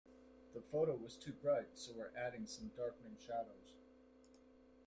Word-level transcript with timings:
The 0.55 0.61
photo 0.61 0.95
was 0.95 1.15
too 1.15 1.31
bright 1.31 1.77
so 1.77 1.91
we're 1.95 2.11
adding 2.17 2.47
some 2.47 2.71
darkening 2.75 3.17
shadows. 3.19 3.75